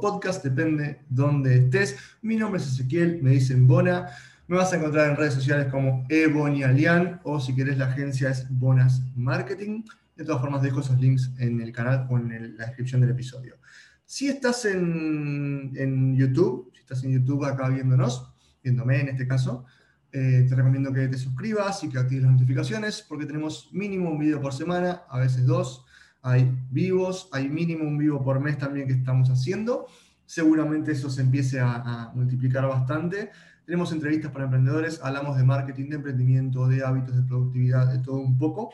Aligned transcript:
podcast, 0.00 0.44
depende 0.44 1.00
donde 1.08 1.58
estés. 1.58 1.96
Mi 2.22 2.36
nombre 2.36 2.60
es 2.60 2.68
Ezequiel, 2.68 3.22
me 3.22 3.30
dicen 3.30 3.66
Bona. 3.66 4.08
Me 4.46 4.56
vas 4.56 4.72
a 4.72 4.76
encontrar 4.76 5.10
en 5.10 5.16
redes 5.16 5.34
sociales 5.34 5.68
como 5.70 6.06
Ebonialian 6.08 7.20
o 7.24 7.38
si 7.38 7.54
querés 7.54 7.76
la 7.78 7.86
agencia 7.86 8.30
es 8.30 8.46
Bonas 8.48 9.02
Marketing. 9.14 9.84
De 10.16 10.24
todas 10.24 10.40
formas, 10.40 10.62
dejo 10.62 10.80
esos 10.80 10.98
links 10.98 11.30
en 11.38 11.60
el 11.60 11.72
canal 11.72 12.06
o 12.10 12.16
en 12.16 12.56
la 12.56 12.66
descripción 12.66 13.00
del 13.00 13.10
episodio. 13.10 13.56
Si 14.04 14.28
estás 14.28 14.64
en, 14.64 15.72
en 15.76 16.16
YouTube, 16.16 16.70
si 16.72 16.80
estás 16.80 17.04
en 17.04 17.12
YouTube 17.12 17.44
acá 17.44 17.68
viéndonos, 17.68 18.32
viéndome 18.62 19.00
en 19.00 19.08
este 19.10 19.28
caso, 19.28 19.66
eh, 20.10 20.46
te 20.48 20.54
recomiendo 20.54 20.90
que 20.92 21.06
te 21.08 21.18
suscribas 21.18 21.84
y 21.84 21.90
que 21.90 21.98
actives 21.98 22.24
las 22.24 22.32
notificaciones 22.32 23.04
porque 23.06 23.26
tenemos 23.26 23.68
mínimo 23.72 24.10
un 24.10 24.18
video 24.18 24.40
por 24.40 24.54
semana, 24.54 25.02
a 25.08 25.18
veces 25.18 25.44
dos. 25.44 25.84
Hay 26.22 26.50
vivos, 26.70 27.28
hay 27.32 27.48
mínimo 27.48 27.84
un 27.84 27.98
vivo 27.98 28.22
por 28.22 28.40
mes 28.40 28.58
también 28.58 28.86
que 28.86 28.94
estamos 28.94 29.30
haciendo. 29.30 29.86
Seguramente 30.26 30.92
eso 30.92 31.08
se 31.10 31.22
empiece 31.22 31.60
a, 31.60 32.10
multiplicar 32.14 32.66
bastante. 32.66 33.30
Tenemos 33.64 33.92
entrevistas 33.92 34.30
para 34.32 34.44
emprendedores, 34.44 35.00
hablamos 35.02 35.36
de 35.36 35.44
marketing, 35.44 35.90
de 35.90 35.96
emprendimiento, 35.96 36.66
de 36.68 36.84
hábitos, 36.84 37.16
de 37.16 37.22
productividad, 37.22 37.92
de 37.92 37.98
todo 38.00 38.16
un 38.16 38.38
poco. 38.38 38.70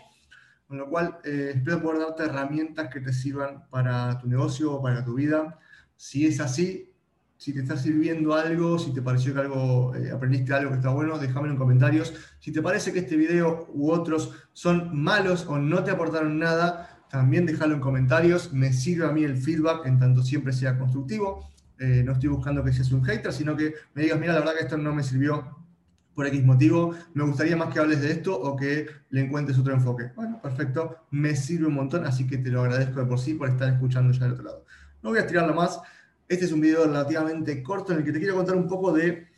Con 0.66 0.78
lo 0.78 0.88
cual, 0.88 1.18
eh, 1.24 1.52
espero 1.56 1.82
poder 1.82 2.00
darte 2.00 2.24
herramientas 2.24 2.88
que 2.88 3.00
te 3.00 3.12
sirvan 3.12 3.68
para 3.70 4.18
tu 4.18 4.28
negocio 4.28 4.72
o 4.72 4.82
para 4.82 5.04
tu 5.04 5.14
vida. 5.14 5.58
Si 5.96 6.26
es 6.26 6.40
así, 6.40 6.94
si 7.36 7.52
te 7.52 7.60
está 7.60 7.76
sirviendo 7.76 8.34
algo, 8.34 8.78
si 8.78 8.92
te 8.92 9.02
pareció 9.02 9.34
que 9.34 9.40
algo, 9.40 9.94
eh, 9.94 10.10
aprendiste 10.10 10.54
algo 10.54 10.70
que 10.70 10.76
está 10.76 10.90
bueno, 10.90 11.18
déjamelo 11.18 11.52
en 11.52 11.58
comentarios. 11.58 12.14
Si 12.40 12.52
te 12.52 12.62
parece 12.62 12.92
que 12.92 13.00
este 13.00 13.16
video 13.16 13.68
u 13.74 13.90
otros 13.90 14.32
son 14.52 14.96
malos 14.98 15.46
o 15.46 15.58
no 15.58 15.84
te 15.84 15.90
aportaron 15.90 16.38
nada, 16.38 16.93
también 17.14 17.46
déjalo 17.46 17.74
en 17.74 17.80
comentarios. 17.80 18.52
Me 18.52 18.72
sirve 18.72 19.06
a 19.06 19.12
mí 19.12 19.22
el 19.22 19.36
feedback, 19.36 19.86
en 19.86 20.00
tanto 20.00 20.20
siempre 20.24 20.52
sea 20.52 20.76
constructivo. 20.76 21.48
Eh, 21.78 22.02
no 22.04 22.10
estoy 22.10 22.28
buscando 22.28 22.64
que 22.64 22.72
seas 22.72 22.90
un 22.90 23.04
hater, 23.04 23.32
sino 23.32 23.56
que 23.56 23.72
me 23.94 24.02
digas, 24.02 24.18
mira, 24.18 24.32
la 24.32 24.40
verdad 24.40 24.54
que 24.54 24.64
esto 24.64 24.76
no 24.76 24.92
me 24.92 25.04
sirvió 25.04 25.64
por 26.12 26.26
X 26.26 26.44
motivo, 26.44 26.92
me 27.14 27.22
gustaría 27.22 27.56
más 27.56 27.72
que 27.72 27.78
hables 27.78 28.00
de 28.00 28.10
esto 28.10 28.36
o 28.36 28.56
que 28.56 28.88
le 29.10 29.20
encuentres 29.20 29.56
otro 29.56 29.72
enfoque. 29.72 30.10
Bueno, 30.16 30.42
perfecto, 30.42 31.06
me 31.12 31.36
sirve 31.36 31.66
un 31.68 31.74
montón, 31.74 32.04
así 32.04 32.26
que 32.26 32.38
te 32.38 32.50
lo 32.50 32.62
agradezco 32.62 32.98
de 32.98 33.06
por 33.06 33.20
sí 33.20 33.34
por 33.34 33.48
estar 33.48 33.72
escuchando 33.72 34.12
ya 34.12 34.24
del 34.24 34.32
otro 34.32 34.44
lado. 34.44 34.64
No 35.00 35.10
voy 35.10 35.18
a 35.18 35.22
estirarlo 35.22 35.54
más. 35.54 35.80
Este 36.28 36.46
es 36.46 36.52
un 36.52 36.60
video 36.60 36.84
relativamente 36.86 37.62
corto 37.62 37.92
en 37.92 37.98
el 37.98 38.04
que 38.04 38.10
te 38.10 38.18
quiero 38.18 38.34
contar 38.34 38.56
un 38.56 38.66
poco 38.66 38.92
de 38.92 39.28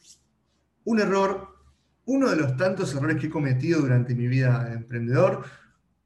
un 0.85 0.99
error, 0.99 1.49
uno 2.07 2.31
de 2.31 2.37
los 2.37 2.57
tantos 2.57 2.95
errores 2.95 3.19
que 3.19 3.27
he 3.27 3.31
cometido 3.31 3.83
durante 3.83 4.15
mi 4.15 4.29
vida 4.29 4.65
de 4.65 4.77
emprendedor. 4.77 5.45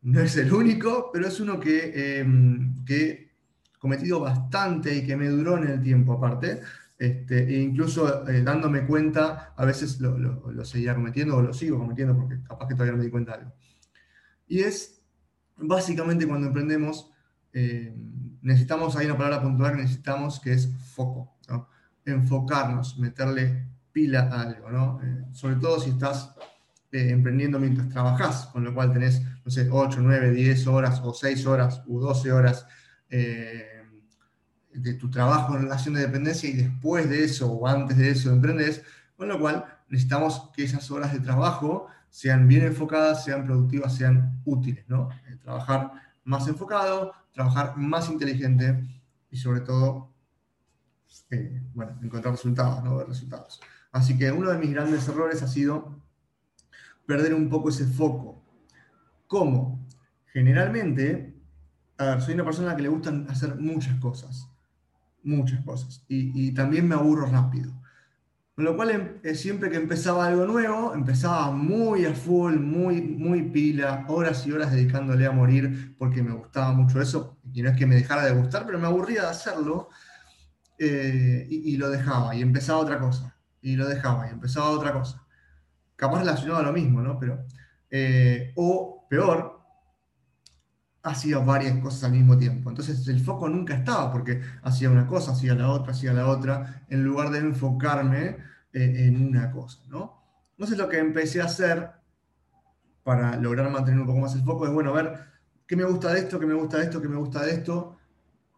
No 0.02 0.20
es 0.20 0.36
el 0.36 0.52
único, 0.52 1.10
pero 1.12 1.26
es 1.28 1.40
uno 1.40 1.60
que, 1.60 2.20
em, 2.20 2.84
que 2.84 3.10
he 3.10 3.30
cometido 3.78 4.20
bastante 4.20 4.94
y 4.94 5.06
que 5.06 5.16
me 5.16 5.28
duró 5.28 5.58
en 5.58 5.68
el 5.68 5.82
tiempo 5.82 6.14
aparte. 6.14 6.60
Este, 6.98 7.48
e 7.48 7.62
incluso 7.62 8.28
eh, 8.28 8.42
dándome 8.42 8.86
cuenta, 8.86 9.54
a 9.56 9.64
veces 9.64 10.00
lo, 10.00 10.18
lo, 10.18 10.64
seguía 10.66 10.94
cometiendo 10.94 11.36
o 11.36 11.42
lo 11.42 11.54
sigo 11.54 11.78
cometiendo 11.78 12.14
porque 12.14 12.42
capaz 12.42 12.68
que 12.68 12.74
todavía 12.74 12.92
no 12.92 12.98
me 12.98 13.04
di 13.04 13.10
cuenta 13.10 13.32
de 13.32 13.38
algo. 13.38 13.54
Y 14.46 14.60
es 14.60 15.02
básicamente 15.56 16.26
cuando 16.26 16.48
emprendemos, 16.48 17.10
em, 17.52 18.38
necesitamos, 18.42 18.96
hay 18.96 19.06
una 19.06 19.16
palabra 19.16 19.42
puntual 19.42 19.72
que 19.72 19.82
necesitamos 19.82 20.40
que 20.40 20.52
es 20.52 20.68
foco, 20.94 21.38
enfocarnos, 22.04 22.98
meterle 22.98 23.66
pila 23.92 24.28
a 24.32 24.42
algo, 24.42 24.70
¿no? 24.70 25.00
Eh, 25.02 25.24
sobre 25.32 25.56
todo 25.56 25.80
si 25.80 25.90
estás 25.90 26.34
eh, 26.92 27.10
emprendiendo 27.10 27.60
mientras 27.60 27.88
trabajas, 27.88 28.46
con 28.52 28.64
lo 28.64 28.74
cual 28.74 28.92
tenés, 28.92 29.22
no 29.44 29.50
sé, 29.50 29.68
8, 29.70 29.98
9, 30.00 30.32
10 30.32 30.66
horas 30.66 31.00
o 31.04 31.14
6 31.14 31.46
horas 31.46 31.82
u 31.86 32.00
12 32.00 32.32
horas 32.32 32.66
eh, 33.08 33.84
de 34.74 34.94
tu 34.94 35.08
trabajo 35.08 35.54
en 35.54 35.62
relación 35.62 35.94
de 35.94 36.00
dependencia 36.00 36.48
y 36.48 36.54
después 36.54 37.08
de 37.08 37.24
eso 37.24 37.52
o 37.52 37.68
antes 37.68 37.96
de 37.96 38.10
eso 38.10 38.30
emprendes, 38.30 38.82
con 39.16 39.28
lo 39.28 39.38
cual 39.38 39.64
necesitamos 39.88 40.50
que 40.54 40.64
esas 40.64 40.90
horas 40.90 41.12
de 41.12 41.20
trabajo 41.20 41.86
sean 42.08 42.48
bien 42.48 42.64
enfocadas, 42.64 43.24
sean 43.24 43.44
productivas, 43.44 43.94
sean 43.94 44.40
útiles, 44.44 44.84
¿no? 44.88 45.10
trabajar 45.42 45.92
más 46.24 46.48
enfocado, 46.48 47.12
trabajar 47.32 47.76
más 47.76 48.08
inteligente 48.08 48.84
y 49.30 49.36
sobre 49.36 49.60
todo, 49.60 50.12
eh, 51.30 51.62
bueno, 51.72 51.96
encontrar 52.02 52.34
resultados, 52.34 52.82
no 52.82 52.96
ver 52.96 53.06
resultados. 53.06 53.60
Así 53.92 54.18
que 54.18 54.30
uno 54.32 54.50
de 54.50 54.58
mis 54.58 54.72
grandes 54.72 55.06
errores 55.08 55.42
ha 55.42 55.48
sido 55.48 56.00
perder 57.10 57.34
un 57.34 57.48
poco 57.48 57.68
ese 57.68 57.84
foco. 57.84 58.42
¿Cómo? 59.26 59.86
Generalmente, 60.32 61.34
soy 62.20 62.34
una 62.34 62.44
persona 62.44 62.76
que 62.76 62.82
le 62.82 62.88
gustan 62.88 63.26
hacer 63.28 63.56
muchas 63.56 63.98
cosas, 64.00 64.48
muchas 65.22 65.64
cosas, 65.64 66.04
y, 66.08 66.48
y 66.48 66.54
también 66.54 66.88
me 66.88 66.94
aburro 66.94 67.26
rápido. 67.26 67.72
Con 68.60 68.66
lo 68.66 68.76
cual, 68.76 68.90
em, 68.90 69.08
eh, 69.22 69.34
siempre 69.34 69.70
que 69.70 69.76
empezaba 69.76 70.26
algo 70.26 70.44
nuevo, 70.44 70.92
empezaba 70.92 71.50
muy 71.50 72.04
a 72.04 72.12
full, 72.12 72.58
muy, 72.58 73.00
muy 73.00 73.44
pila, 73.44 74.04
horas 74.08 74.46
y 74.46 74.52
horas 74.52 74.70
dedicándole 74.70 75.24
a 75.24 75.30
morir 75.30 75.96
porque 75.96 76.22
me 76.22 76.32
gustaba 76.32 76.70
mucho 76.72 77.00
eso. 77.00 77.38
Y 77.54 77.62
no 77.62 77.70
es 77.70 77.76
que 77.78 77.86
me 77.86 77.94
dejara 77.94 78.22
de 78.26 78.32
gustar, 78.32 78.66
pero 78.66 78.78
me 78.78 78.86
aburría 78.86 79.22
de 79.22 79.28
hacerlo 79.28 79.88
eh, 80.78 81.46
y, 81.48 81.74
lo 81.78 81.88
dejaba 81.88 82.34
y 82.34 82.42
empezaba 82.42 82.80
otra 82.80 82.98
cosa. 82.98 83.34
Y 83.62 83.76
lo 83.76 83.88
dejaba 83.88 84.28
y 84.28 84.32
empezaba 84.32 84.68
otra 84.68 84.92
cosa. 84.92 85.26
Capaz 86.00 86.20
relacionado 86.20 86.60
a 86.60 86.62
lo 86.62 86.72
mismo, 86.72 87.02
¿no? 87.02 87.18
Pero, 87.18 87.44
eh, 87.90 88.54
o 88.56 89.06
peor, 89.06 89.60
hacía 91.02 91.36
varias 91.40 91.78
cosas 91.80 92.04
al 92.04 92.12
mismo 92.12 92.38
tiempo. 92.38 92.70
Entonces 92.70 93.06
el 93.06 93.20
foco 93.20 93.50
nunca 93.50 93.74
estaba 93.74 94.10
porque 94.10 94.40
hacía 94.62 94.88
una 94.88 95.06
cosa, 95.06 95.32
hacía 95.32 95.54
la 95.54 95.68
otra, 95.68 95.92
hacía 95.92 96.14
la 96.14 96.26
otra, 96.26 96.86
en 96.88 97.04
lugar 97.04 97.28
de 97.30 97.40
enfocarme 97.40 98.38
eh, 98.72 99.08
en 99.08 99.28
una 99.28 99.50
cosa, 99.50 99.82
¿no? 99.90 100.22
Entonces 100.52 100.78
lo 100.78 100.88
que 100.88 100.98
empecé 100.98 101.42
a 101.42 101.44
hacer 101.44 101.90
para 103.02 103.36
lograr 103.36 103.70
mantener 103.70 104.00
un 104.00 104.06
poco 104.06 104.20
más 104.20 104.34
el 104.34 104.42
foco 104.42 104.66
es, 104.66 104.72
bueno, 104.72 104.94
ver 104.94 105.20
qué 105.66 105.76
me 105.76 105.84
gusta 105.84 106.14
de 106.14 106.20
esto, 106.20 106.40
qué 106.40 106.46
me 106.46 106.54
gusta 106.54 106.78
de 106.78 106.84
esto, 106.84 107.02
qué 107.02 107.08
me 107.08 107.16
gusta 107.16 107.44
de 107.44 107.52
esto, 107.52 107.98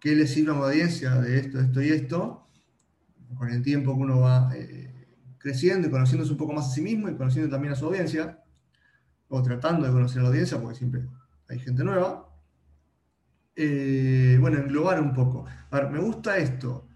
qué 0.00 0.14
le 0.14 0.28
sirve 0.28 0.52
a 0.52 0.54
mi 0.54 0.62
audiencia 0.62 1.16
de 1.16 1.40
esto, 1.40 1.58
esto 1.58 1.82
y 1.82 1.88
esto, 1.88 2.46
con 3.36 3.48
el 3.48 3.62
tiempo 3.64 3.96
que 3.96 4.00
uno 4.00 4.20
va 4.20 4.48
eh, 4.54 4.91
creciendo 5.42 5.88
y 5.88 5.90
conociéndose 5.90 6.32
un 6.32 6.38
poco 6.38 6.52
más 6.52 6.68
a 6.68 6.74
sí 6.74 6.80
mismo 6.80 7.08
y 7.08 7.16
conociendo 7.16 7.50
también 7.50 7.72
a 7.72 7.76
su 7.76 7.86
audiencia, 7.86 8.38
o 9.28 9.42
tratando 9.42 9.86
de 9.86 9.92
conocer 9.92 10.20
a 10.20 10.22
la 10.22 10.28
audiencia, 10.28 10.60
porque 10.60 10.76
siempre 10.76 11.02
hay 11.48 11.58
gente 11.58 11.82
nueva. 11.82 12.28
Eh, 13.56 14.38
bueno, 14.40 14.58
englobar 14.58 15.00
un 15.00 15.12
poco. 15.12 15.44
A 15.70 15.80
ver, 15.80 15.90
me 15.90 15.98
gusta 15.98 16.36
esto, 16.36 16.86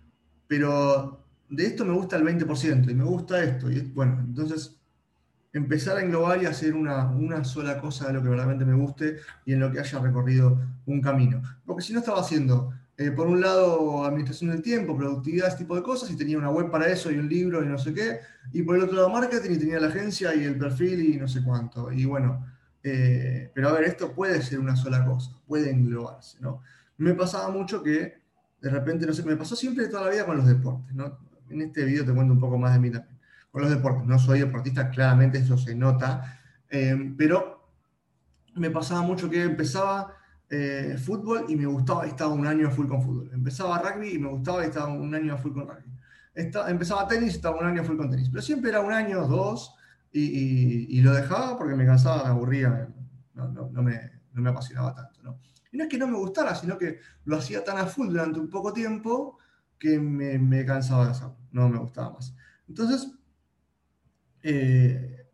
pero 0.46 1.24
de 1.48 1.66
esto 1.66 1.84
me 1.84 1.94
gusta 1.94 2.16
el 2.16 2.24
20% 2.24 2.90
y 2.90 2.94
me 2.94 3.04
gusta 3.04 3.42
esto. 3.42 3.70
Y 3.70 3.80
bueno, 3.80 4.20
entonces 4.20 4.76
empezar 5.52 5.96
a 5.96 6.02
englobar 6.02 6.42
y 6.42 6.46
hacer 6.46 6.74
una, 6.74 7.06
una 7.06 7.42
sola 7.42 7.80
cosa 7.80 8.08
de 8.08 8.12
lo 8.14 8.22
que 8.22 8.28
verdaderamente 8.28 8.66
me 8.66 8.74
guste 8.74 9.16
y 9.46 9.54
en 9.54 9.60
lo 9.60 9.72
que 9.72 9.80
haya 9.80 9.98
recorrido 9.98 10.60
un 10.84 11.00
camino. 11.00 11.42
Porque 11.64 11.82
si 11.82 11.92
no 11.92 12.00
estaba 12.00 12.20
haciendo, 12.20 12.72
eh, 12.98 13.10
por 13.10 13.26
un 13.26 13.40
lado, 13.40 14.04
administración 14.04 14.50
del 14.50 14.62
tiempo, 14.62 14.96
productividad, 14.96 15.48
ese 15.48 15.58
tipo 15.58 15.76
de 15.76 15.82
cosas, 15.82 16.10
y 16.10 16.16
tenía 16.16 16.38
una 16.38 16.50
web 16.50 16.70
para 16.70 16.88
eso 16.88 17.10
y 17.10 17.18
un 17.18 17.28
libro 17.28 17.62
y 17.62 17.66
no 17.66 17.78
sé 17.78 17.92
qué, 17.92 18.20
y 18.52 18.62
por 18.62 18.76
el 18.76 18.84
otro 18.84 18.96
lado 18.96 19.10
marketing 19.10 19.50
y 19.50 19.58
tenía 19.58 19.80
la 19.80 19.88
agencia 19.88 20.34
y 20.34 20.44
el 20.44 20.56
perfil 20.58 21.14
y 21.14 21.16
no 21.16 21.28
sé 21.28 21.42
cuánto. 21.42 21.92
Y 21.92 22.04
bueno, 22.04 22.46
eh, 22.82 23.50
pero 23.54 23.68
a 23.68 23.72
ver, 23.72 23.84
esto 23.84 24.12
puede 24.12 24.40
ser 24.42 24.58
una 24.58 24.76
sola 24.76 25.04
cosa, 25.04 25.32
puede 25.46 25.70
englobarse, 25.70 26.38
¿no? 26.40 26.62
Me 26.98 27.14
pasaba 27.14 27.50
mucho 27.50 27.82
que 27.82 28.18
de 28.60 28.70
repente, 28.70 29.06
no 29.06 29.12
sé, 29.12 29.22
me 29.24 29.36
pasó 29.36 29.54
siempre 29.54 29.88
toda 29.88 30.04
la 30.04 30.10
vida 30.10 30.24
con 30.24 30.36
los 30.36 30.46
deportes, 30.46 30.94
¿no? 30.94 31.18
en 31.50 31.62
este 31.62 31.84
video 31.84 32.04
te 32.04 32.12
cuento 32.12 32.32
un 32.32 32.40
poco 32.40 32.58
más 32.58 32.72
de 32.72 32.80
mí 32.80 32.90
también. 32.90 33.16
Con 33.50 33.62
los 33.62 33.70
deportes, 33.70 34.04
no 34.04 34.18
soy 34.18 34.40
deportista, 34.40 34.90
claramente 34.90 35.38
eso 35.38 35.56
se 35.56 35.74
nota, 35.74 36.40
eh, 36.68 37.14
pero 37.16 37.70
me 38.54 38.70
pasaba 38.70 39.02
mucho 39.02 39.30
que 39.30 39.42
empezaba 39.42 40.14
eh, 40.48 40.96
fútbol 40.98 41.46
y 41.48 41.56
me 41.56 41.66
gustaba 41.66 42.06
y 42.06 42.10
estaba 42.10 42.32
un 42.32 42.46
año 42.46 42.68
a 42.68 42.70
full 42.70 42.86
con 42.86 43.02
fútbol. 43.02 43.30
Empezaba 43.32 43.78
rugby 43.78 44.14
y 44.14 44.18
me 44.18 44.28
gustaba 44.28 44.64
y 44.64 44.68
estaba 44.68 44.88
un 44.88 45.14
año 45.14 45.34
a 45.34 45.36
full 45.36 45.52
con 45.52 45.68
rugby. 45.68 45.92
empezaba 46.34 47.08
tenis 47.08 47.32
y 47.32 47.36
estaba 47.36 47.58
un 47.58 47.66
año 47.66 47.84
full 47.84 47.96
con 47.96 48.10
tenis. 48.10 48.28
Pero 48.30 48.42
siempre 48.42 48.70
era 48.70 48.80
un 48.80 48.92
año, 48.92 49.26
dos, 49.26 49.74
y, 50.12 51.00
lo 51.00 51.12
dejaba 51.12 51.58
porque 51.58 51.74
me 51.74 51.84
cansaba, 51.84 52.24
me 52.24 52.30
aburría, 52.30 52.88
no, 53.34 53.48
no, 53.48 53.82
me, 53.82 54.12
no 54.32 54.42
me 54.42 54.50
apasionaba 54.50 54.94
tanto. 54.94 55.22
¿no? 55.22 55.38
Y 55.72 55.76
no 55.76 55.84
es 55.84 55.90
que 55.90 55.98
no 55.98 56.06
me 56.06 56.16
gustara, 56.16 56.54
sino 56.54 56.78
que 56.78 57.00
lo 57.24 57.36
hacía 57.36 57.64
tan 57.64 57.78
a 57.78 57.86
full 57.86 58.08
durante 58.08 58.40
un 58.40 58.48
poco 58.48 58.72
tiempo 58.72 59.38
que 59.78 59.98
me, 59.98 60.38
me 60.38 60.64
cansaba 60.64 61.04
de 61.06 61.10
hacerlo, 61.10 61.36
no 61.50 61.68
me 61.68 61.78
gustaba 61.78 62.14
más. 62.14 62.34
Entonces, 62.68 63.12
eh, 64.42 65.25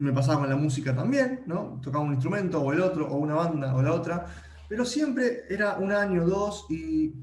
me 0.00 0.12
pasaba 0.12 0.40
con 0.40 0.48
la 0.48 0.56
música 0.56 0.94
también, 0.94 1.42
¿no? 1.46 1.78
Tocaba 1.82 2.04
un 2.04 2.14
instrumento 2.14 2.60
o 2.60 2.72
el 2.72 2.80
otro, 2.80 3.06
o 3.08 3.16
una 3.16 3.34
banda 3.34 3.74
o 3.74 3.82
la 3.82 3.92
otra, 3.92 4.26
pero 4.68 4.84
siempre 4.84 5.44
era 5.48 5.76
un 5.76 5.92
año, 5.92 6.26
dos 6.26 6.66
y 6.70 7.14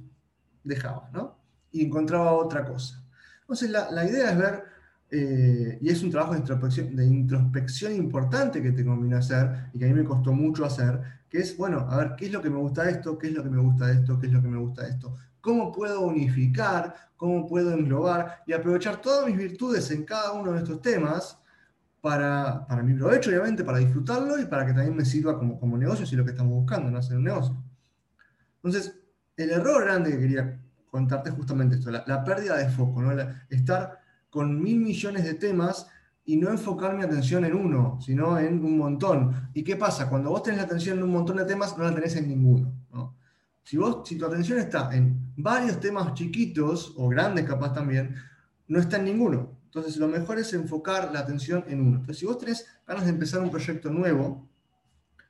dejaba, 0.64 1.10
¿no? 1.12 1.38
Y 1.72 1.86
encontraba 1.86 2.34
otra 2.34 2.66
cosa. 2.66 3.04
Entonces, 3.42 3.70
la, 3.72 3.90
la 3.92 4.08
idea 4.08 4.32
es 4.32 4.38
ver 4.38 4.64
eh, 5.10 5.80
y 5.82 5.90
es 5.90 6.04
un 6.04 6.12
trabajo 6.12 6.34
de 6.34 7.06
introspección, 7.06 7.96
importante 7.96 8.62
que 8.62 8.72
te 8.72 8.84
conviene 8.86 9.16
hacer 9.16 9.70
y 9.74 9.80
que 9.80 9.86
a 9.86 9.88
mí 9.88 9.94
me 9.94 10.04
costó 10.04 10.34
mucho 10.34 10.66
hacer, 10.66 11.02
que 11.30 11.40
es, 11.40 11.56
bueno, 11.58 11.88
a 11.90 11.98
ver, 11.98 12.16
¿qué 12.18 12.26
es 12.26 12.32
lo 12.32 12.42
que 12.42 12.50
me 12.50 12.58
gusta 12.58 12.90
esto? 12.90 13.18
¿Qué 13.18 13.28
es 13.28 13.34
lo 13.34 13.44
que 13.44 13.50
me 13.50 13.62
gusta 13.62 13.90
esto? 13.92 14.20
¿Qué 14.20 14.28
es 14.28 14.34
lo 14.34 14.42
que 14.42 14.48
me 14.50 14.58
gusta 14.58 14.88
esto? 14.88 15.16
¿Cómo 15.40 15.72
puedo 15.72 16.02
unificar? 16.02 16.94
¿Cómo 17.16 17.48
puedo 17.48 17.72
englobar? 17.72 18.44
Y 18.46 18.54
aprovechar 18.54 19.02
todas 19.02 19.26
mis 19.26 19.38
virtudes 19.38 19.90
en 19.92 20.04
cada 20.04 20.34
uno 20.34 20.52
de 20.52 20.60
estos 20.60 20.82
temas 20.82 21.40
para, 22.02 22.66
para 22.68 22.84
mi 22.84 22.94
provecho, 22.94 23.30
obviamente, 23.30 23.64
para 23.64 23.80
disfrutarlo 23.80 24.40
y 24.40 24.46
para 24.46 24.66
que 24.66 24.74
también 24.74 24.96
me 24.96 25.06
sirva 25.06 25.38
como, 25.38 25.60
como 25.60 25.78
negocio, 25.78 26.06
si 26.06 26.16
es 26.16 26.20
lo 26.20 26.26
que 26.26 26.32
estamos 26.32 26.54
buscando, 26.54 26.90
no 26.92 26.98
hacer 26.98 27.18
un 27.18 27.24
negocio. 27.24 27.56
Entonces, 28.58 28.96
el 29.36 29.52
error 29.52 29.84
grande 29.84 30.12
que 30.12 30.20
quería 30.20 30.60
contarte 30.90 31.30
es 31.30 31.36
justamente 31.36 31.76
esto, 31.76 31.92
la, 31.92 32.24
pérdida 32.24 32.58
de 32.58 32.70
foco, 32.70 33.02
¿no? 33.02 33.12
estar 33.50 34.00
con 34.30 34.62
mil 34.62 34.80
millones 34.80 35.24
de 35.24 35.36
temas 35.36 35.88
y 36.26 36.38
no 36.38 36.50
enfocar 36.50 36.96
mi 36.96 37.04
atención 37.04 37.46
en 37.46 37.56
uno, 37.56 38.00
sino 38.02 38.38
en 38.38 38.64
un 38.64 38.78
montón. 38.78 39.50
¿Y 39.54 39.64
qué 39.64 39.76
pasa? 39.76 40.10
Cuando 40.10 40.30
vos 40.30 40.44
tenés 40.44 40.60
la 40.60 40.66
atención 40.66 40.98
en 40.98 41.04
un 41.04 41.12
montón 41.12 41.38
de 41.38 41.46
temas, 41.46 41.78
no 41.78 41.86
la 41.86 41.96
tenés 41.96 42.16
en 42.16 42.28
ninguno. 42.28 42.74
Si, 43.64 43.78
vos, 43.78 44.08
si 44.08 44.18
tu 44.18 44.26
atención 44.26 44.60
está 44.60 44.94
en 44.96 45.34
varios 45.36 45.80
temas 45.80 46.14
chiquitos 46.14 46.94
o 46.98 47.10
grandes 47.10 47.46
capaz 47.46 47.74
también, 47.74 48.16
no 48.68 48.80
está 48.80 48.98
en 48.98 49.06
ninguno. 49.06 49.57
Entonces, 49.78 50.00
lo 50.00 50.08
mejor 50.08 50.40
es 50.40 50.54
enfocar 50.54 51.12
la 51.12 51.20
atención 51.20 51.64
en 51.68 51.82
uno. 51.82 51.98
Entonces, 51.98 52.18
si 52.18 52.26
vos 52.26 52.38
tenés 52.38 52.66
ganas 52.88 53.06
de 53.06 53.12
empezar 53.12 53.42
un 53.42 53.52
proyecto 53.52 53.90
nuevo, 53.90 54.50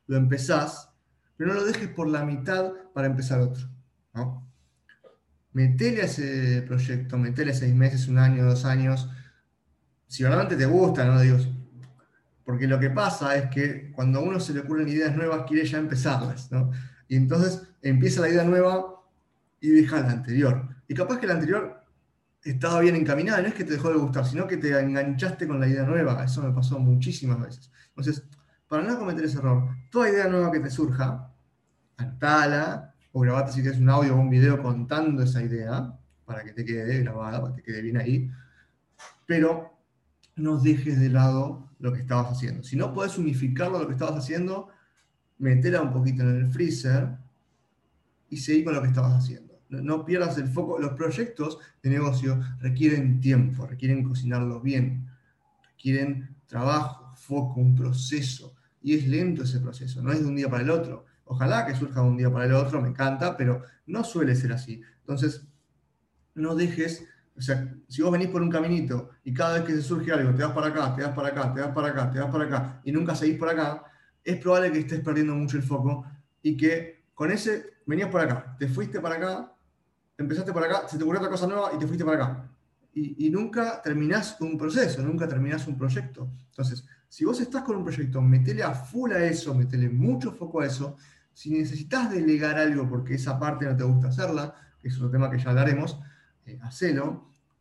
lo 0.08 0.18
empezás, 0.18 0.90
pero 1.36 1.54
no 1.54 1.60
lo 1.60 1.66
dejes 1.66 1.90
por 1.90 2.08
la 2.08 2.24
mitad 2.24 2.72
para 2.94 3.08
empezar 3.08 3.42
otro. 3.42 3.68
¿no? 4.14 4.48
Metele 5.54 6.02
a 6.02 6.06
ese 6.06 6.64
proyecto, 6.66 7.18
metele 7.18 7.54
seis 7.54 7.74
meses, 7.74 8.08
un 8.08 8.18
año, 8.18 8.46
dos 8.46 8.66
años, 8.66 9.10
si 10.08 10.24
realmente 10.24 10.56
te 10.56 10.66
gusta, 10.66 11.06
¿no? 11.06 11.20
Dios. 11.20 11.50
Porque 12.46 12.68
lo 12.68 12.80
que 12.80 12.90
pasa 12.90 13.36
es 13.36 13.50
que 13.50 13.92
cuando 13.92 14.20
a 14.20 14.22
uno 14.22 14.40
se 14.40 14.54
le 14.54 14.62
ocurren 14.62 14.88
ideas 14.88 15.16
nuevas, 15.16 15.44
quiere 15.48 15.68
ya 15.68 15.80
empezarlas, 15.80 16.52
¿no? 16.52 16.72
Y 17.08 17.18
entonces 17.18 17.64
empieza 17.82 18.22
la 18.22 18.30
idea 18.30 18.44
nueva 18.44 19.02
y 19.60 19.70
deja 19.70 20.00
la 20.00 20.12
anterior. 20.12 20.70
Y 20.88 20.94
capaz 20.94 21.20
que 21.20 21.28
la 21.28 21.34
anterior 21.34 21.77
estaba 22.52 22.80
bien 22.80 22.96
encaminada, 22.96 23.42
no 23.42 23.48
es 23.48 23.54
que 23.54 23.64
te 23.64 23.74
dejó 23.74 23.90
de 23.90 23.98
gustar, 23.98 24.26
sino 24.26 24.48
que 24.48 24.58
te 24.58 24.78
enganchaste 24.80 25.48
con 25.48 25.60
la 25.60 25.68
idea 25.68 25.84
nueva. 25.84 26.24
Eso 26.24 26.42
me 26.42 26.54
pasó 26.54 26.80
muchísimas 26.80 27.42
veces. 27.42 27.72
Entonces, 27.90 28.24
para 28.68 28.84
no 28.84 28.98
cometer 28.98 29.26
ese 29.26 29.38
error, 29.38 29.70
toda 29.92 30.10
idea 30.10 30.28
nueva 30.28 30.52
que 30.52 30.60
te 30.60 30.70
surja, 30.70 31.34
anotala 31.98 32.94
o 33.12 33.22
grabate 33.22 33.52
si 33.52 33.62
quieres 33.62 33.80
un 33.80 33.90
audio 33.90 34.16
o 34.16 34.20
un 34.20 34.30
video 34.30 34.62
contando 34.62 35.24
esa 35.24 35.42
idea, 35.42 35.94
para 36.26 36.44
que 36.44 36.52
te 36.52 36.66
quede 36.66 37.00
grabada, 37.00 37.42
para 37.42 37.56
que 37.56 37.62
te 37.62 37.72
quede 37.72 37.82
bien 37.82 37.98
ahí. 37.98 38.30
Pero 39.26 39.78
no 40.36 40.58
dejes 40.58 41.00
de 41.00 41.10
lado 41.10 41.70
lo 41.80 41.94
que 41.94 42.02
estabas 42.02 42.32
haciendo. 42.32 42.64
Si 42.64 42.76
no 42.76 42.94
puedes 42.94 43.18
unificarlo 43.18 43.80
lo 43.80 43.88
que 43.88 43.94
estabas 43.94 44.18
haciendo, 44.24 44.70
metela 45.40 45.82
un 45.82 45.92
poquito 45.92 46.24
en 46.24 46.36
el 46.38 46.52
freezer 46.52 47.18
y 48.30 48.38
seguir 48.38 48.66
con 48.66 48.76
lo 48.76 48.82
que 48.82 48.90
estabas 48.90 49.14
haciendo 49.14 49.57
no 49.70 50.06
pierdas 50.06 50.38
el 50.38 50.48
foco. 50.48 50.80
Los 50.80 50.94
proyectos 50.94 51.60
de 51.82 51.90
negocio 51.90 52.40
requieren 52.60 53.20
tiempo, 53.20 53.66
requieren 53.66 54.04
cocinarlo 54.04 54.62
bien, 54.62 55.08
requieren 55.72 56.36
trabajo, 56.48 57.14
foco, 57.16 57.60
un 57.60 57.76
proceso. 57.76 58.56
Y 58.82 58.96
es 58.96 59.08
lento 59.08 59.44
ese 59.44 59.60
proceso, 59.60 60.02
no 60.02 60.12
es 60.12 60.22
de 60.22 60.28
un 60.28 60.36
día 60.36 60.50
para 60.50 60.64
el 60.64 60.70
otro. 60.70 61.06
Ojalá 61.26 61.66
que 61.66 61.76
surja 61.76 62.02
de 62.02 62.08
un 62.08 62.18
día 62.18 62.32
para 62.32 62.46
el 62.46 62.54
otro, 62.54 62.82
me 62.82 62.90
encanta, 62.90 63.36
pero 63.36 63.64
no 63.88 64.04
suele 64.04 64.36
ser 64.36 64.54
así. 64.54 64.82
Entonces, 65.02 65.46
no 66.36 66.56
dejes, 66.56 67.06
o 67.36 67.42
sea, 67.42 67.76
si 67.88 68.02
vos 68.02 68.12
venís 68.12 68.30
por 68.30 68.42
un 68.42 68.50
caminito 68.50 69.10
y 69.24 69.34
cada 69.34 69.56
vez 69.56 69.64
que 69.64 69.74
se 69.74 69.82
surge 69.82 70.12
algo, 70.12 70.34
te 70.34 70.44
vas 70.44 70.54
para 70.54 70.68
acá, 70.68 70.96
te 70.96 71.04
vas 71.04 71.14
para 71.14 71.28
acá, 71.30 71.54
te 71.54 71.62
vas 71.62 71.72
para 71.72 71.88
acá, 71.90 72.12
te 72.12 72.20
vas 72.20 72.32
para 72.32 72.46
acá, 72.46 72.82
y 72.86 72.92
nunca 72.92 73.16
seguís 73.16 73.38
por 73.38 73.50
acá, 73.50 73.84
es 74.24 74.38
probable 74.38 74.72
que 74.72 74.80
estés 74.80 75.02
perdiendo 75.02 75.36
mucho 75.36 75.58
el 75.58 75.64
foco 75.64 76.06
y 76.42 76.56
que 76.56 77.06
con 77.14 77.32
ese 77.32 77.78
venías 77.86 78.10
por 78.10 78.22
acá, 78.22 78.56
te 78.58 78.68
fuiste 78.68 79.00
para 79.00 79.16
acá 79.16 79.57
empezaste 80.18 80.52
por 80.52 80.64
acá, 80.64 80.88
se 80.88 80.98
te 80.98 81.04
ocurrió 81.04 81.20
otra 81.22 81.32
cosa 81.32 81.48
nueva 81.48 81.72
y 81.76 81.78
te 81.78 81.88
fuiste 81.88 82.06
para 82.06 82.24
acá. 82.24 82.50
Y, 82.94 83.30
nunca 83.30 83.80
terminás 83.84 84.38
un 84.42 84.58
proceso, 84.58 85.04
nunca 85.04 85.28
terminás 85.28 85.68
un 85.68 85.78
proyecto. 85.78 86.32
Entonces, 86.50 86.84
si 87.08 87.26
vos 87.26 87.40
estás 87.40 87.62
con 87.62 87.76
un 87.76 87.84
proyecto, 87.84 88.20
metele 88.24 88.64
a 88.64 88.74
full 88.74 89.12
a 89.12 89.24
eso, 89.24 89.54
metele 89.54 89.88
mucho 89.88 90.32
foco 90.32 90.62
a 90.62 90.66
eso. 90.66 90.98
Si 91.32 91.52
necesitas 91.52 92.10
delegar 92.10 92.58
algo 92.58 92.90
porque 92.90 93.14
esa 93.14 93.38
parte 93.38 93.66
no 93.66 93.78
te 93.78 93.84
gusta 93.84 94.08
hacerla, 94.08 94.56
que 94.82 94.88
es 94.88 94.98
otro 94.98 95.12
tema 95.12 95.30
que 95.30 95.38
ya 95.38 95.52
hablaremos, 95.52 96.00
eh, 96.48 96.60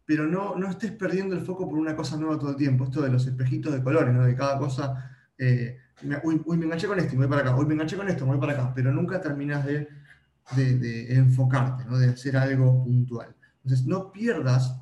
pero 0.07 0.27
no, 0.27 0.57
no 0.57 0.71
estés 0.71 0.93
perdiendo 0.93 1.35
el 1.35 1.43
foco 1.43 1.69
por 1.69 1.79
una 1.79 1.95
cosa 1.95 2.17
nueva 2.17 2.39
todo 2.39 2.51
el 2.51 2.57
tiempo. 2.57 2.85
Esto 2.85 3.03
de 3.03 3.11
los 3.11 3.27
espejitos 3.27 3.75
de 3.75 3.83
colores, 3.83 4.15
¿no? 4.15 4.25
de 4.25 4.35
cada 4.35 4.57
cosa. 4.57 5.19
Eh, 5.37 5.77
uy, 6.23 6.41
uy, 6.47 6.57
me 6.57 6.65
enganché 6.65 6.87
con 6.87 6.99
esto 6.99 7.13
me 7.13 7.27
voy 7.27 7.29
para 7.29 7.43
acá. 7.43 7.61
Uy, 7.61 7.67
me 7.67 7.75
enganché 7.75 7.97
con 7.99 8.09
esto, 8.09 8.25
me 8.25 8.33
voy 8.33 8.41
para 8.41 8.53
acá. 8.55 8.73
Pero 8.75 8.91
nunca 8.91 9.21
terminas 9.21 9.67
de 9.67 9.87
de, 10.55 11.15
enfocarte, 11.17 11.85
¿no? 11.85 11.99
de 11.99 12.11
hacer 12.11 12.37
algo 12.37 12.85
puntual. 12.85 13.35
Entonces, 13.65 13.87
no 13.87 14.13
pierdas 14.13 14.79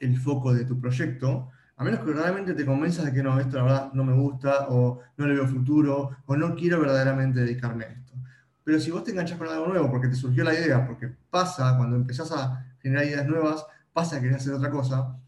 el 0.00 0.16
foco 0.18 0.54
de 0.54 0.64
tu 0.64 0.80
proyecto, 0.80 1.50
a 1.76 1.84
menos 1.84 2.00
que 2.00 2.12
realmente 2.12 2.54
te 2.54 2.64
convenzas 2.64 3.04
de 3.04 3.12
que 3.12 3.22
no, 3.22 3.38
esto 3.38 3.56
la 3.58 3.62
verdad 3.62 3.92
no 3.92 4.04
me 4.04 4.14
gusta, 4.14 4.68
o 4.68 5.00
no 5.16 5.26
le 5.26 5.34
veo 5.34 5.46
futuro, 5.46 6.10
o 6.26 6.36
no 6.36 6.54
quiero 6.54 6.80
verdaderamente 6.80 7.40
dedicarme 7.40 7.84
a 7.84 7.88
esto. 7.88 8.14
Pero 8.64 8.80
si 8.80 8.90
vos 8.90 9.04
te 9.04 9.12
enganchas 9.12 9.38
con 9.38 9.48
algo 9.48 9.66
nuevo 9.66 9.90
porque 9.90 10.08
te 10.08 10.14
surgió 10.14 10.44
la 10.44 10.54
idea, 10.54 10.86
porque 10.86 11.08
pasa, 11.30 11.76
cuando 11.76 11.96
empezás 11.96 12.32
a 12.32 12.66
generar 12.80 13.06
ideas 13.06 13.26
nuevas, 13.26 13.64
pasa 13.92 14.16
que 14.16 14.22
querés 14.22 14.38
hacer 14.38 14.54
otra 14.54 14.70
cosa, 14.70 15.18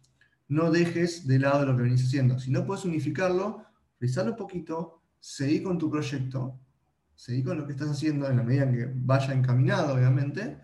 no 0.48 0.70
dejes 0.70 1.26
de 1.26 1.38
lado 1.38 1.64
lo 1.64 1.76
que 1.76 1.84
venís 1.84 2.04
haciendo. 2.04 2.38
Si 2.38 2.50
no 2.50 2.66
puedes 2.66 2.84
unificarlo, 2.84 3.64
frizalo 3.98 4.32
un 4.32 4.36
poquito, 4.36 5.00
seguí 5.20 5.62
con 5.62 5.78
tu 5.78 5.90
proyecto, 5.90 6.58
seguí 7.20 7.42
con 7.42 7.58
lo 7.58 7.66
que 7.66 7.72
estás 7.72 7.90
haciendo 7.90 8.26
en 8.30 8.38
la 8.38 8.42
medida 8.42 8.62
en 8.62 8.72
que 8.72 8.90
vaya 8.94 9.34
encaminado, 9.34 9.94
obviamente, 9.94 10.56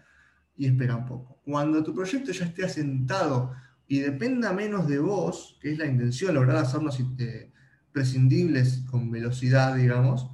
y 0.56 0.64
espera 0.64 0.96
un 0.96 1.04
poco. 1.04 1.38
Cuando 1.44 1.84
tu 1.84 1.94
proyecto 1.94 2.32
ya 2.32 2.46
esté 2.46 2.64
asentado 2.64 3.52
y 3.86 3.98
dependa 3.98 4.54
menos 4.54 4.88
de 4.88 4.98
vos, 4.98 5.58
que 5.60 5.72
es 5.72 5.78
la 5.78 5.84
intención, 5.84 6.34
lograr 6.34 6.56
hacernos 6.56 6.98
eh, 7.18 7.52
prescindibles 7.92 8.84
con 8.90 9.10
velocidad, 9.10 9.76
digamos, 9.76 10.30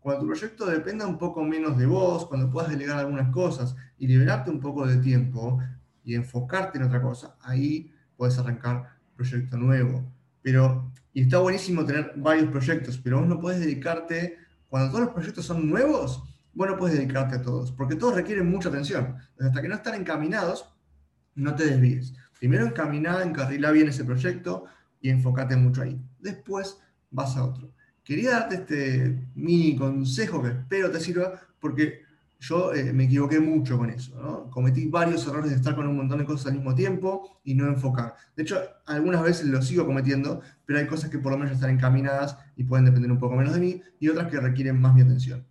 cuando 0.00 0.22
tu 0.22 0.26
proyecto 0.26 0.66
dependa 0.66 1.06
un 1.06 1.16
poco 1.16 1.44
menos 1.44 1.78
de 1.78 1.86
vos, 1.86 2.26
cuando 2.26 2.50
puedas 2.50 2.68
delegar 2.68 2.98
algunas 2.98 3.30
cosas 3.32 3.76
y 3.98 4.08
liberarte 4.08 4.50
un 4.50 4.58
poco 4.58 4.84
de 4.84 4.96
tiempo 4.96 5.60
y 6.02 6.16
enfocarte 6.16 6.78
en 6.78 6.84
otra 6.84 7.00
cosa, 7.00 7.36
ahí 7.40 7.94
puedes 8.16 8.36
arrancar 8.36 8.96
proyecto 9.14 9.56
nuevo. 9.56 10.12
Pero, 10.42 10.90
y 11.12 11.22
está 11.22 11.38
buenísimo 11.38 11.84
tener 11.84 12.14
varios 12.16 12.50
proyectos, 12.50 12.98
pero 12.98 13.20
vos 13.20 13.28
no 13.28 13.38
puedes 13.38 13.60
dedicarte 13.60 14.44
cuando 14.76 14.92
todos 14.92 15.04
los 15.06 15.14
proyectos 15.14 15.46
son 15.46 15.70
nuevos, 15.70 16.22
bueno, 16.52 16.76
puedes 16.76 16.98
dedicarte 16.98 17.36
a 17.36 17.40
todos, 17.40 17.72
porque 17.72 17.94
todos 17.94 18.14
requieren 18.14 18.50
mucha 18.50 18.68
atención. 18.68 19.16
hasta 19.40 19.62
que 19.62 19.68
no 19.68 19.74
están 19.74 19.94
encaminados, 19.94 20.68
no 21.34 21.54
te 21.54 21.64
desvíes. 21.64 22.12
Primero 22.38 22.66
encamina, 22.66 23.22
encarrila 23.22 23.70
bien 23.70 23.88
ese 23.88 24.04
proyecto 24.04 24.66
y 25.00 25.08
enfócate 25.08 25.56
mucho 25.56 25.80
ahí. 25.80 25.98
Después 26.18 26.78
vas 27.10 27.38
a 27.38 27.44
otro. 27.44 27.72
Quería 28.04 28.32
darte 28.32 28.56
este 28.56 29.18
mini 29.34 29.76
consejo 29.76 30.42
que 30.42 30.50
espero 30.50 30.90
te 30.90 31.00
sirva, 31.00 31.40
porque 31.58 32.02
yo 32.38 32.74
eh, 32.74 32.92
me 32.92 33.04
equivoqué 33.04 33.40
mucho 33.40 33.78
con 33.78 33.90
eso. 33.90 34.48
Cometí 34.50 34.86
varios 34.86 35.26
errores 35.26 35.50
de 35.50 35.56
estar 35.56 35.74
con 35.74 35.86
un 35.86 35.96
montón 35.96 36.18
de 36.18 36.24
cosas 36.24 36.46
al 36.46 36.54
mismo 36.54 36.74
tiempo 36.74 37.40
y 37.44 37.54
no 37.54 37.66
enfocar. 37.66 38.14
De 38.36 38.42
hecho, 38.42 38.60
algunas 38.86 39.22
veces 39.22 39.46
lo 39.46 39.62
sigo 39.62 39.86
cometiendo, 39.86 40.40
pero 40.64 40.78
hay 40.78 40.86
cosas 40.86 41.10
que 41.10 41.18
por 41.18 41.32
lo 41.32 41.38
menos 41.38 41.54
están 41.54 41.70
encaminadas 41.70 42.36
y 42.56 42.64
pueden 42.64 42.84
depender 42.84 43.10
un 43.10 43.18
poco 43.18 43.36
menos 43.36 43.54
de 43.54 43.60
mí 43.60 43.82
y 43.98 44.08
otras 44.08 44.30
que 44.30 44.38
requieren 44.38 44.80
más 44.80 44.94
mi 44.94 45.00
atención. 45.00 45.46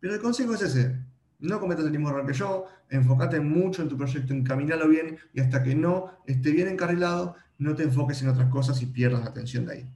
Pero 0.00 0.14
el 0.14 0.20
consejo 0.20 0.54
es 0.54 0.62
ese. 0.62 0.98
No 1.40 1.60
cometas 1.60 1.84
el 1.84 1.90
mismo 1.90 2.10
error 2.10 2.26
que 2.26 2.34
yo, 2.34 2.66
enfócate 2.88 3.40
mucho 3.40 3.82
en 3.82 3.88
tu 3.88 3.96
proyecto, 3.96 4.34
encaminalo 4.34 4.88
bien 4.88 5.16
y 5.32 5.40
hasta 5.40 5.62
que 5.62 5.74
no 5.74 6.18
esté 6.26 6.50
bien 6.50 6.68
encarrilado, 6.68 7.34
no 7.58 7.74
te 7.74 7.82
enfoques 7.82 8.20
en 8.22 8.28
otras 8.28 8.48
cosas 8.50 8.80
y 8.82 8.86
pierdas 8.86 9.22
la 9.22 9.30
atención 9.30 9.66
de 9.66 9.72
ahí. 9.72 9.90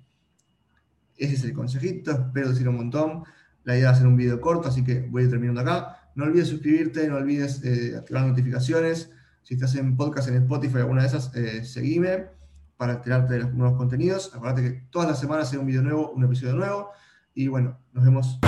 Ese 1.17 1.35
es 1.35 1.45
el 1.45 1.53
consejito, 1.53 2.13
espero 2.13 2.51
decir 2.51 2.69
un 2.69 2.77
montón. 2.77 3.25
La 3.65 3.77
idea 3.77 3.91
es 3.91 3.97
hacer 3.97 4.07
un 4.07 4.17
video 4.17 4.41
corto, 4.41 4.69
así 4.69 4.85
que 4.85 5.01
voy 5.01 5.23
a 5.23 5.25
ir 5.25 5.31
terminando 5.31 5.61
acá. 5.61 6.04
No 6.15 6.25
olvides 6.25 6.49
suscribirte, 6.49 7.09
no 7.09 7.17
olvides 7.17 7.63
eh, 7.65 7.97
activar 7.97 8.27
notificaciones. 8.27 9.11
Si 9.43 9.55
estás 9.55 9.75
en 9.75 9.97
podcast 9.97 10.29
en 10.29 10.37
Spotify, 10.37 10.79
alguna 10.79 11.03
de 11.03 11.09
esas, 11.09 11.35
eh, 11.35 11.65
seguime 11.65 12.27
para 12.77 12.95
enterarte 12.95 13.35
de 13.35 13.41
los 13.41 13.53
nuevos 13.55 13.77
contenidos. 13.77 14.33
Acuérdate 14.35 14.63
que 14.63 14.71
todas 14.91 15.09
las 15.09 15.21
semanas 15.21 15.53
hay 15.53 15.59
un 15.59 15.67
video 15.67 15.83
nuevo, 15.83 16.11
un 16.11 16.25
episodio 16.25 16.55
nuevo. 16.55 16.91
Y 17.35 17.49
bueno, 17.49 17.79
nos 17.93 18.05
vemos. 18.05 18.39